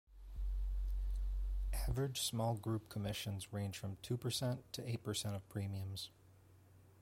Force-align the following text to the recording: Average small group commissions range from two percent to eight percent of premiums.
Average 1.87 2.21
small 2.21 2.55
group 2.55 2.89
commissions 2.89 3.53
range 3.53 3.77
from 3.77 3.97
two 4.01 4.17
percent 4.17 4.63
to 4.73 4.89
eight 4.89 5.03
percent 5.03 5.35
of 5.35 5.47
premiums. 5.47 6.09